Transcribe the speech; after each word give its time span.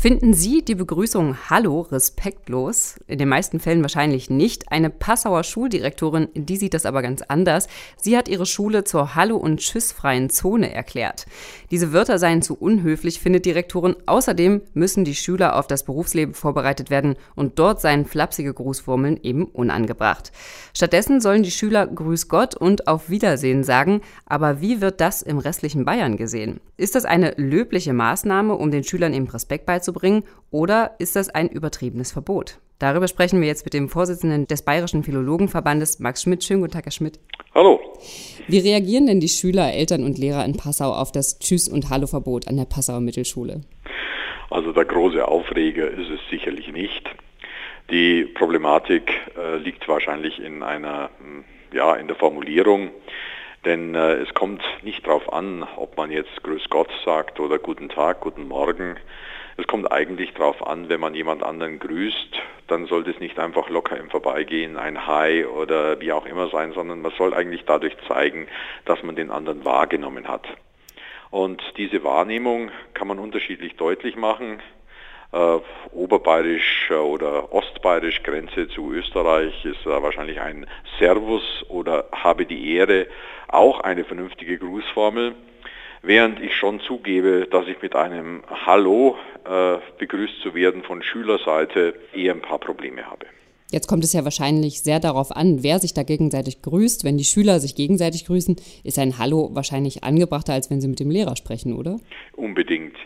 Finden 0.00 0.32
Sie 0.32 0.64
die 0.64 0.76
Begrüßung 0.76 1.36
Hallo 1.50 1.80
respektlos? 1.80 3.00
In 3.08 3.18
den 3.18 3.28
meisten 3.28 3.58
Fällen 3.58 3.82
wahrscheinlich 3.82 4.30
nicht. 4.30 4.70
Eine 4.70 4.90
Passauer 4.90 5.42
Schuldirektorin, 5.42 6.28
die 6.34 6.56
sieht 6.56 6.74
das 6.74 6.86
aber 6.86 7.02
ganz 7.02 7.20
anders. 7.22 7.66
Sie 7.96 8.16
hat 8.16 8.28
ihre 8.28 8.46
Schule 8.46 8.84
zur 8.84 9.16
Hallo- 9.16 9.38
und 9.38 9.58
Tschüssfreien 9.58 10.30
Zone 10.30 10.72
erklärt. 10.72 11.26
Diese 11.72 11.92
Wörter 11.92 12.20
seien 12.20 12.42
zu 12.42 12.54
unhöflich, 12.54 13.18
findet 13.18 13.44
Direktorin. 13.44 13.96
Außerdem 14.06 14.62
müssen 14.72 15.04
die 15.04 15.16
Schüler 15.16 15.56
auf 15.56 15.66
das 15.66 15.82
Berufsleben 15.82 16.32
vorbereitet 16.32 16.90
werden 16.90 17.16
und 17.34 17.58
dort 17.58 17.80
seien 17.80 18.06
flapsige 18.06 18.54
Grußformeln 18.54 19.18
eben 19.24 19.46
unangebracht. 19.46 20.30
Stattdessen 20.74 21.20
sollen 21.20 21.42
die 21.42 21.50
Schüler 21.50 21.88
Grüß 21.88 22.28
Gott 22.28 22.54
und 22.54 22.86
Auf 22.86 23.10
Wiedersehen 23.10 23.64
sagen. 23.64 24.02
Aber 24.26 24.60
wie 24.60 24.80
wird 24.80 25.00
das 25.00 25.22
im 25.22 25.38
restlichen 25.38 25.84
Bayern 25.84 26.16
gesehen? 26.16 26.60
Ist 26.76 26.94
das 26.94 27.04
eine 27.04 27.32
löbliche 27.36 27.92
Maßnahme, 27.92 28.54
um 28.54 28.70
den 28.70 28.84
Schülern 28.84 29.12
eben 29.12 29.26
Respekt 29.26 29.66
beizubringen? 29.66 29.87
Beizubringen 29.88 30.24
oder 30.50 30.92
ist 30.98 31.16
das 31.16 31.28
ein 31.28 31.48
übertriebenes 31.48 32.12
Verbot? 32.12 32.58
Darüber 32.78 33.08
sprechen 33.08 33.40
wir 33.40 33.48
jetzt 33.48 33.64
mit 33.64 33.74
dem 33.74 33.88
Vorsitzenden 33.88 34.46
des 34.46 34.64
Bayerischen 34.64 35.02
Philologenverbandes, 35.02 35.98
Max 35.98 36.22
Schmidt. 36.22 36.44
Schönen 36.44 36.60
guten 36.60 36.72
Tag, 36.72 36.84
Herr 36.84 36.92
Schmidt. 36.92 37.18
Hallo. 37.54 37.80
Wie 38.46 38.60
reagieren 38.60 39.06
denn 39.06 39.18
die 39.18 39.28
Schüler, 39.28 39.72
Eltern 39.72 40.04
und 40.04 40.16
Lehrer 40.16 40.44
in 40.44 40.56
Passau 40.56 40.92
auf 40.92 41.10
das 41.10 41.40
Tschüss- 41.40 41.68
und 41.68 41.90
Hallo-Verbot 41.90 42.46
an 42.46 42.56
der 42.56 42.66
Passauer 42.66 43.00
Mittelschule? 43.00 43.62
Also 44.50 44.72
der 44.72 44.84
große 44.84 45.26
Aufreger 45.26 45.90
ist 45.90 46.08
es 46.08 46.20
sicherlich 46.30 46.70
nicht. 46.70 47.02
Die 47.90 48.24
Problematik 48.24 49.10
äh, 49.36 49.56
liegt 49.56 49.88
wahrscheinlich 49.88 50.38
in 50.38 50.62
einer, 50.62 51.10
hm, 51.18 51.44
ja, 51.72 51.96
in 51.96 52.06
der 52.06 52.16
Formulierung. 52.16 52.90
Denn 53.64 53.94
äh, 53.96 54.14
es 54.14 54.32
kommt 54.34 54.62
nicht 54.82 55.04
darauf 55.04 55.32
an, 55.32 55.66
ob 55.76 55.96
man 55.96 56.12
jetzt 56.12 56.42
Grüß 56.44 56.70
Gott 56.70 56.90
sagt 57.04 57.40
oder 57.40 57.58
Guten 57.58 57.88
Tag, 57.88 58.20
Guten 58.20 58.46
Morgen. 58.46 58.96
Es 59.60 59.66
kommt 59.66 59.90
eigentlich 59.90 60.34
darauf 60.34 60.64
an, 60.64 60.88
wenn 60.88 61.00
man 61.00 61.16
jemand 61.16 61.42
anderen 61.42 61.80
grüßt, 61.80 62.40
dann 62.68 62.86
sollte 62.86 63.10
es 63.10 63.18
nicht 63.18 63.40
einfach 63.40 63.68
locker 63.68 63.96
im 63.96 64.08
Vorbeigehen 64.08 64.76
ein 64.76 65.04
Hi 65.04 65.44
oder 65.44 66.00
wie 66.00 66.12
auch 66.12 66.26
immer 66.26 66.48
sein, 66.48 66.72
sondern 66.74 67.02
man 67.02 67.10
soll 67.18 67.34
eigentlich 67.34 67.64
dadurch 67.66 67.96
zeigen, 68.06 68.46
dass 68.84 69.02
man 69.02 69.16
den 69.16 69.32
anderen 69.32 69.64
wahrgenommen 69.64 70.28
hat. 70.28 70.46
Und 71.30 71.60
diese 71.76 72.04
Wahrnehmung 72.04 72.70
kann 72.94 73.08
man 73.08 73.18
unterschiedlich 73.18 73.74
deutlich 73.74 74.14
machen. 74.14 74.60
Äh, 75.32 75.58
Oberbayerisch 75.90 76.92
oder 76.92 77.52
Ostbayerisch 77.52 78.22
Grenze 78.22 78.68
zu 78.68 78.92
Österreich 78.92 79.64
ist 79.64 79.84
äh, 79.84 80.02
wahrscheinlich 80.02 80.40
ein 80.40 80.68
Servus 81.00 81.64
oder 81.68 82.04
habe 82.12 82.46
die 82.46 82.76
Ehre 82.76 83.08
auch 83.48 83.80
eine 83.80 84.04
vernünftige 84.04 84.56
Grußformel 84.56 85.34
während 86.02 86.40
ich 86.40 86.54
schon 86.56 86.80
zugebe, 86.80 87.46
dass 87.50 87.66
ich 87.66 87.80
mit 87.82 87.94
einem 87.94 88.42
Hallo 88.66 89.16
äh, 89.34 89.37
begrüßt 89.98 90.40
zu 90.42 90.54
werden 90.54 90.82
von 90.82 91.02
Schülerseite 91.02 91.94
eher 92.12 92.34
ein 92.34 92.42
paar 92.42 92.58
Probleme 92.58 93.06
habe. 93.06 93.26
Jetzt 93.70 93.86
kommt 93.86 94.02
es 94.02 94.14
ja 94.14 94.24
wahrscheinlich 94.24 94.82
sehr 94.82 94.98
darauf 94.98 95.30
an, 95.30 95.62
wer 95.62 95.78
sich 95.78 95.92
da 95.92 96.02
gegenseitig 96.02 96.62
grüßt. 96.62 97.04
Wenn 97.04 97.18
die 97.18 97.24
Schüler 97.24 97.60
sich 97.60 97.74
gegenseitig 97.74 98.24
grüßen, 98.24 98.56
ist 98.82 98.98
ein 98.98 99.18
Hallo 99.18 99.50
wahrscheinlich 99.52 100.04
angebrachter, 100.04 100.54
als 100.54 100.70
wenn 100.70 100.80
sie 100.80 100.88
mit 100.88 101.00
dem 101.00 101.10
Lehrer 101.10 101.36
sprechen, 101.36 101.74
oder? 101.74 101.98
Unbedingt. 102.34 102.96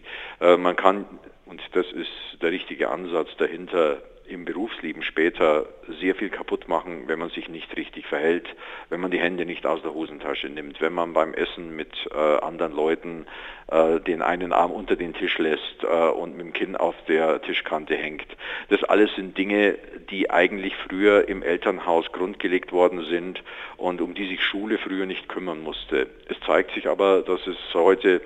Äh, 0.41 0.57
man 0.57 0.77
kann, 0.77 1.05
und 1.47 1.61
das 1.73 1.87
ist 1.87 2.41
der 2.41 2.53
richtige 2.53 2.91
Ansatz 2.91 3.29
dahinter, 3.39 4.03
im 4.33 4.45
Berufsleben 4.45 5.03
später 5.03 5.67
sehr 6.01 6.15
viel 6.15 6.31
kaputt 6.31 6.69
machen, 6.69 7.05
wenn 7.07 7.19
man 7.19 7.31
sich 7.31 7.49
nicht 7.49 7.77
richtig 7.77 8.07
verhält, 8.07 8.49
wenn 8.89 9.01
man 9.01 9.11
die 9.11 9.21
Hände 9.21 9.45
nicht 9.45 9.67
aus 9.67 9.83
der 9.83 9.95
Hosentasche 9.95 10.49
nimmt, 10.49 10.81
wenn 10.81 10.93
man 10.93 11.13
beim 11.13 11.35
Essen 11.35 11.77
mit 11.77 11.93
äh, 12.13 12.17
anderen 12.17 12.75
Leuten 12.75 13.27
äh, 13.69 14.01
den 14.01 14.23
einen 14.23 14.53
Arm 14.53 14.71
unter 14.71 14.97
den 14.97 15.15
Tisch 15.15 15.39
lässt 15.39 15.83
äh, 15.83 15.87
und 15.87 16.37
mit 16.37 16.47
dem 16.47 16.53
Kinn 16.53 16.77
auf 16.77 16.95
der 17.07 17.43
Tischkante 17.43 17.95
hängt. 17.95 18.27
Das 18.69 18.83
alles 18.85 19.15
sind 19.15 19.37
Dinge, 19.37 19.79
die 20.11 20.31
eigentlich 20.31 20.75
früher 20.89 21.29
im 21.29 21.43
Elternhaus 21.43 22.11
grundgelegt 22.13 22.73
worden 22.73 23.05
sind 23.05 23.43
und 23.77 24.01
um 24.01 24.15
die 24.15 24.29
sich 24.29 24.43
Schule 24.43 24.79
früher 24.79 25.07
nicht 25.07 25.29
kümmern 25.29 25.63
musste. 25.63 26.09
Es 26.29 26.39
zeigt 26.47 26.73
sich 26.73 26.89
aber, 26.89 27.23
dass 27.23 27.47
es 27.47 27.57
heute 27.75 28.21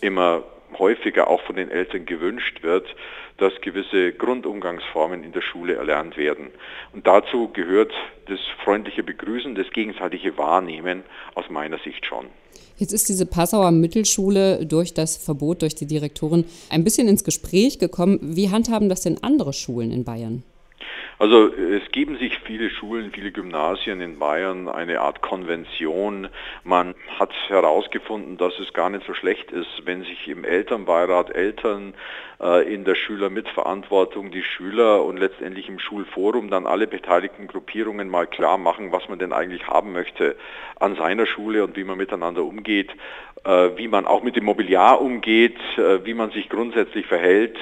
immer 0.00 0.44
häufiger 0.78 1.28
auch 1.28 1.42
von 1.42 1.56
den 1.56 1.70
Eltern 1.70 2.06
gewünscht 2.06 2.62
wird, 2.62 2.86
dass 3.38 3.52
gewisse 3.60 4.12
Grundumgangsformen 4.12 5.24
in 5.24 5.32
der 5.32 5.42
Schule 5.42 5.74
erlernt 5.74 6.16
werden. 6.16 6.48
Und 6.92 7.06
dazu 7.06 7.48
gehört 7.52 7.92
das 8.26 8.38
freundliche 8.62 9.02
Begrüßen, 9.02 9.54
das 9.54 9.70
gegenseitige 9.70 10.38
Wahrnehmen 10.38 11.02
aus 11.34 11.50
meiner 11.50 11.78
Sicht 11.78 12.06
schon. 12.06 12.26
Jetzt 12.76 12.92
ist 12.92 13.08
diese 13.08 13.26
Passauer 13.26 13.70
Mittelschule 13.70 14.66
durch 14.66 14.94
das 14.94 15.16
Verbot 15.16 15.62
durch 15.62 15.74
die 15.74 15.86
Direktorin 15.86 16.44
ein 16.70 16.82
bisschen 16.82 17.06
ins 17.06 17.22
Gespräch 17.22 17.78
gekommen. 17.78 18.18
Wie 18.20 18.50
handhaben 18.50 18.88
das 18.88 19.02
denn 19.02 19.22
andere 19.22 19.52
Schulen 19.52 19.92
in 19.92 20.04
Bayern? 20.04 20.42
Also 21.18 21.46
es 21.54 21.90
geben 21.92 22.18
sich 22.18 22.40
viele 22.40 22.70
Schulen, 22.70 23.12
viele 23.12 23.30
Gymnasien 23.30 24.00
in 24.00 24.18
Bayern 24.18 24.68
eine 24.68 25.00
Art 25.00 25.22
Konvention. 25.22 26.28
Man 26.64 26.94
hat 27.18 27.32
herausgefunden, 27.48 28.36
dass 28.36 28.58
es 28.58 28.72
gar 28.72 28.90
nicht 28.90 29.06
so 29.06 29.14
schlecht 29.14 29.52
ist, 29.52 29.82
wenn 29.84 30.02
sich 30.02 30.26
im 30.26 30.44
Elternbeirat 30.44 31.30
Eltern 31.30 31.94
äh, 32.40 32.72
in 32.72 32.84
der 32.84 32.96
Schülermitverantwortung 32.96 34.32
die 34.32 34.42
Schüler 34.42 35.04
und 35.04 35.18
letztendlich 35.18 35.68
im 35.68 35.78
Schulforum 35.78 36.50
dann 36.50 36.66
alle 36.66 36.88
beteiligten 36.88 37.46
Gruppierungen 37.46 38.08
mal 38.08 38.26
klar 38.26 38.58
machen, 38.58 38.90
was 38.90 39.08
man 39.08 39.20
denn 39.20 39.32
eigentlich 39.32 39.68
haben 39.68 39.92
möchte 39.92 40.36
an 40.80 40.96
seiner 40.96 41.26
Schule 41.26 41.62
und 41.62 41.76
wie 41.76 41.84
man 41.84 41.96
miteinander 41.96 42.42
umgeht, 42.42 42.90
äh, 43.44 43.70
wie 43.76 43.86
man 43.86 44.06
auch 44.06 44.24
mit 44.24 44.34
dem 44.34 44.44
Mobiliar 44.44 45.00
umgeht, 45.00 45.58
äh, 45.76 46.04
wie 46.04 46.14
man 46.14 46.32
sich 46.32 46.48
grundsätzlich 46.48 47.06
verhält. 47.06 47.56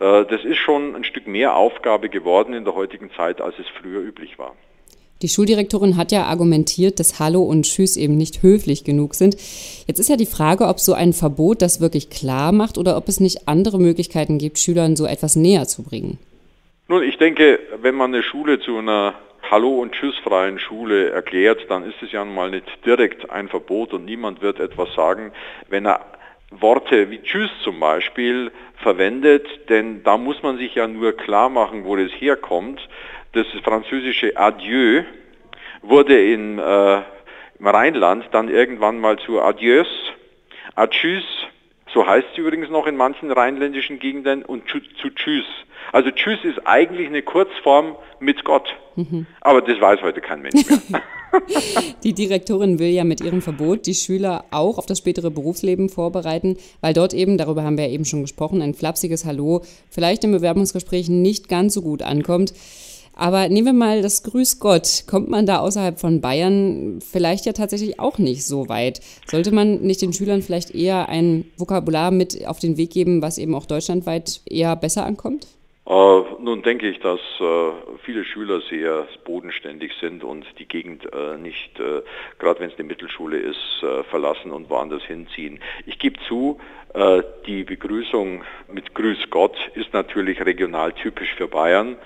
Äh, 0.00 0.24
das 0.26 0.44
ist 0.44 0.58
schon 0.58 0.94
ein 0.94 1.04
Stück 1.04 1.26
mehr 1.26 1.56
Aufgabe 1.56 2.08
geworden 2.08 2.54
in 2.54 2.64
der 2.64 2.74
heutigen 2.74 3.10
Zeit, 3.16 3.40
als 3.40 3.58
es 3.58 3.66
früher 3.80 4.00
üblich 4.00 4.38
war. 4.38 4.54
Die 5.20 5.28
Schuldirektorin 5.28 5.96
hat 5.96 6.12
ja 6.12 6.24
argumentiert, 6.24 7.00
dass 7.00 7.18
Hallo 7.18 7.42
und 7.42 7.64
Tschüss 7.64 7.96
eben 7.96 8.16
nicht 8.16 8.42
höflich 8.42 8.84
genug 8.84 9.14
sind. 9.14 9.34
Jetzt 9.86 9.98
ist 9.98 10.08
ja 10.08 10.16
die 10.16 10.26
Frage, 10.26 10.68
ob 10.68 10.78
so 10.78 10.92
ein 10.92 11.12
Verbot 11.12 11.60
das 11.60 11.80
wirklich 11.80 12.08
klar 12.08 12.52
macht 12.52 12.78
oder 12.78 12.96
ob 12.96 13.08
es 13.08 13.18
nicht 13.18 13.48
andere 13.48 13.80
Möglichkeiten 13.80 14.38
gibt, 14.38 14.60
Schülern 14.60 14.94
so 14.94 15.06
etwas 15.06 15.34
näher 15.34 15.66
zu 15.66 15.82
bringen. 15.82 16.18
Nun, 16.86 17.02
ich 17.02 17.18
denke, 17.18 17.58
wenn 17.82 17.96
man 17.96 18.14
eine 18.14 18.22
Schule 18.22 18.60
zu 18.60 18.78
einer 18.78 19.14
Hallo- 19.50 19.80
und 19.80 19.92
Tschüssfreien 19.92 20.60
Schule 20.60 21.10
erklärt, 21.10 21.66
dann 21.68 21.82
ist 21.82 22.00
es 22.00 22.12
ja 22.12 22.24
mal 22.24 22.50
nicht 22.50 22.66
direkt 22.86 23.28
ein 23.30 23.48
Verbot 23.48 23.92
und 23.94 24.04
niemand 24.04 24.40
wird 24.40 24.60
etwas 24.60 24.94
sagen, 24.94 25.32
wenn 25.68 25.86
er 25.86 26.00
Worte 26.50 27.10
wie 27.10 27.20
Tschüss 27.22 27.50
zum 27.62 27.80
Beispiel 27.80 28.50
verwendet, 28.76 29.46
denn 29.68 30.02
da 30.02 30.16
muss 30.16 30.42
man 30.42 30.56
sich 30.56 30.74
ja 30.74 30.86
nur 30.86 31.12
klar 31.16 31.48
machen, 31.48 31.84
wo 31.84 31.96
das 31.96 32.10
herkommt. 32.12 32.88
Das 33.32 33.46
französische 33.62 34.36
Adieu 34.36 35.02
wurde 35.82 36.32
in, 36.32 36.58
äh, 36.58 37.02
im 37.58 37.66
Rheinland 37.66 38.26
dann 38.32 38.48
irgendwann 38.48 38.98
mal 38.98 39.18
zu 39.18 39.40
Adieus, 39.42 39.88
Adjus, 40.74 41.24
so 41.92 42.06
heißt 42.06 42.26
sie 42.34 42.40
übrigens 42.40 42.70
noch 42.70 42.86
in 42.86 42.96
manchen 42.96 43.30
rheinländischen 43.30 43.98
Gegenden, 43.98 44.44
und 44.44 44.68
zu, 44.68 44.80
zu 45.00 45.10
Tschüss. 45.10 45.46
Also 45.92 46.10
Tschüss 46.10 46.44
ist 46.44 46.66
eigentlich 46.66 47.08
eine 47.08 47.22
Kurzform 47.22 47.96
mit 48.20 48.44
Gott. 48.44 48.68
Mhm. 48.96 49.26
Aber 49.40 49.62
das 49.62 49.80
weiß 49.80 50.02
heute 50.02 50.20
kein 50.20 50.42
Mensch 50.42 50.64
mehr. 50.88 51.02
Die 52.04 52.12
Direktorin 52.12 52.78
will 52.78 52.88
ja 52.88 53.04
mit 53.04 53.20
ihrem 53.20 53.42
Verbot 53.42 53.86
die 53.86 53.94
Schüler 53.94 54.44
auch 54.50 54.78
auf 54.78 54.86
das 54.86 54.98
spätere 54.98 55.30
Berufsleben 55.30 55.88
vorbereiten, 55.88 56.56
weil 56.80 56.94
dort 56.94 57.14
eben, 57.14 57.38
darüber 57.38 57.62
haben 57.62 57.76
wir 57.76 57.86
ja 57.86 57.92
eben 57.92 58.04
schon 58.04 58.22
gesprochen, 58.22 58.62
ein 58.62 58.74
flapsiges 58.74 59.24
Hallo 59.24 59.62
vielleicht 59.90 60.24
im 60.24 60.32
Bewerbungsgespräch 60.32 61.08
nicht 61.08 61.48
ganz 61.48 61.74
so 61.74 61.82
gut 61.82 62.02
ankommt. 62.02 62.52
Aber 63.18 63.48
nehmen 63.48 63.66
wir 63.66 63.72
mal 63.72 64.00
das 64.00 64.22
Grüß 64.22 64.60
Gott. 64.60 65.04
Kommt 65.10 65.28
man 65.28 65.44
da 65.44 65.58
außerhalb 65.58 65.98
von 65.98 66.20
Bayern 66.20 67.00
vielleicht 67.00 67.46
ja 67.46 67.52
tatsächlich 67.52 67.98
auch 67.98 68.18
nicht 68.18 68.46
so 68.46 68.68
weit? 68.68 69.00
Sollte 69.26 69.52
man 69.52 69.80
nicht 69.80 70.00
den 70.02 70.12
Schülern 70.12 70.40
vielleicht 70.40 70.72
eher 70.72 71.08
ein 71.08 71.44
Vokabular 71.56 72.12
mit 72.12 72.46
auf 72.46 72.60
den 72.60 72.76
Weg 72.76 72.90
geben, 72.90 73.20
was 73.20 73.38
eben 73.38 73.56
auch 73.56 73.66
deutschlandweit 73.66 74.40
eher 74.48 74.76
besser 74.76 75.04
ankommt? 75.04 75.48
Äh, 75.88 76.20
nun 76.40 76.62
denke 76.62 76.88
ich, 76.88 77.00
dass 77.00 77.18
äh, 77.40 77.72
viele 78.04 78.24
Schüler 78.24 78.60
sehr 78.70 79.08
bodenständig 79.24 79.94
sind 80.00 80.22
und 80.22 80.44
die 80.60 80.68
Gegend 80.68 81.04
äh, 81.12 81.38
nicht, 81.38 81.80
äh, 81.80 82.02
gerade 82.38 82.60
wenn 82.60 82.70
es 82.70 82.78
eine 82.78 82.86
Mittelschule 82.86 83.38
ist, 83.38 83.82
äh, 83.82 84.04
verlassen 84.04 84.52
und 84.52 84.70
woanders 84.70 85.02
hinziehen. 85.02 85.58
Ich 85.86 85.98
gebe 85.98 86.20
zu, 86.28 86.60
äh, 86.94 87.22
die 87.46 87.64
Begrüßung 87.64 88.44
mit 88.72 88.94
Grüß 88.94 89.30
Gott 89.30 89.56
ist 89.74 89.92
natürlich 89.92 90.44
regional 90.44 90.92
typisch 90.92 91.34
für 91.34 91.48
Bayern 91.48 91.96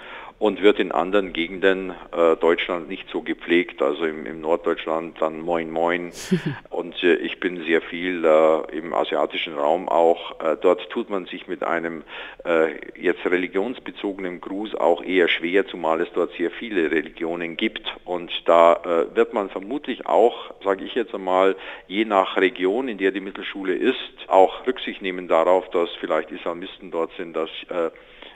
und 0.43 0.61
wird 0.61 0.81
in 0.81 0.91
anderen 0.91 1.33
Gegenden 1.33 1.91
äh, 2.11 2.35
Deutschland 2.35 2.89
nicht 2.89 3.09
so 3.11 3.23
gepflegt. 3.23 3.81
Also 3.81 4.05
im, 4.05 4.27
im 4.27 4.41
Norddeutschland 4.41 5.23
dann 5.23 5.41
Moin 5.41 5.71
Moin. 5.71 6.11
und 6.71 7.01
äh, 7.05 7.15
ich 7.15 7.39
bin 7.39 7.63
sehr 7.63 7.81
viel 7.81 8.25
äh, 8.25 8.77
im 8.77 8.93
asiatischen 8.93 9.55
Raum 9.57 9.89
auch. 9.89 10.41
Äh, 10.41 10.57
dort 10.61 10.91
tut 10.91 11.11
man 11.11 11.27
sich 11.27 11.47
mit 11.47 11.63
einem 11.63 12.03
äh, 12.45 12.73
jetzt 13.01 13.25
religionsbezogenen 13.25 14.41
Gruß 14.41 14.75
auch 14.75 15.05
eher 15.05 15.29
schwer, 15.29 15.65
zumal 15.69 16.01
es 16.01 16.09
dort 16.13 16.33
sehr 16.33 16.51
viele 16.51 16.91
Religionen 16.91 17.57
gibt. 17.57 17.95
Und 18.05 18.33
da 18.47 18.81
äh, 18.85 19.15
wird 19.15 19.35
man 19.35 19.49
vermutlich 19.49 20.07
auch, 20.07 20.53
sage 20.65 20.85
ich 20.85 20.97
jetzt 20.97 21.15
einmal, 21.15 21.55
je 21.87 22.05
nach 22.05 22.37
Region, 22.37 22.89
in 22.89 22.99
der 22.99 23.13
die 23.13 23.21
Mittelschule 23.21 23.75
ist, 23.75 23.97
auch 24.27 24.67
Rücksicht 24.67 25.03
nehmen 25.03 25.29
darauf, 25.29 25.71
dass 25.71 25.91
vielleicht 26.01 26.33
Islamisten 26.33 26.91
dort 26.91 27.13
sind, 27.17 27.37
dass 27.37 27.51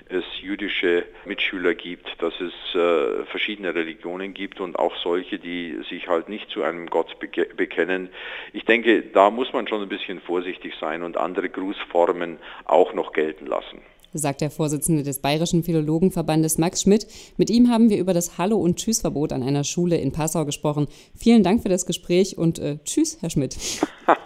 es 0.09 0.25
jüdische 0.41 1.05
Mitschüler 1.25 1.75
gibt, 1.75 2.07
dass 2.23 2.35
es 2.41 2.53
äh, 2.75 3.25
verschiedene 3.27 3.75
Religionen 3.75 4.35
gibt 4.35 4.61
und 4.61 4.79
auch 4.79 4.95
solche, 5.03 5.39
die 5.39 5.79
sich 5.89 6.09
halt 6.09 6.29
nicht 6.29 6.51
zu 6.51 6.63
einem 6.63 6.87
Gott 6.89 7.17
bekennen. 7.19 8.09
Ich 8.53 8.65
denke, 8.65 9.03
da 9.03 9.31
muss 9.31 9.53
man 9.53 9.67
schon 9.67 9.83
ein 9.83 9.89
bisschen 9.89 10.21
vorsichtig 10.21 10.75
sein 10.81 11.03
und 11.03 11.17
andere 11.17 11.49
Grußformen 11.49 12.39
auch 12.65 12.95
noch 12.95 13.13
gelten 13.13 13.47
lassen 13.47 13.81
sagt 14.19 14.41
der 14.41 14.51
Vorsitzende 14.51 15.03
des 15.03 15.21
Bayerischen 15.21 15.63
Philologenverbandes 15.63 16.59
Max 16.59 16.83
Schmidt. 16.83 17.07
Mit 17.37 17.51
ihm 17.51 17.71
haben 17.71 17.91
wir 17.91 17.99
über 17.99 18.15
das 18.15 18.39
Hallo- 18.39 18.57
und 18.57 18.77
Tschüssverbot 18.77 19.33
an 19.33 19.43
einer 19.43 19.65
Schule 19.65 19.99
in 19.99 20.13
Passau 20.13 20.45
gesprochen. 20.45 20.89
Vielen 21.15 21.43
Dank 21.43 21.63
für 21.63 21.69
das 21.69 21.87
Gespräch 21.87 22.39
und 22.39 22.59
äh, 22.59 22.79
Tschüss, 22.85 23.19
Herr 23.21 23.31
Schmidt. 23.31 23.57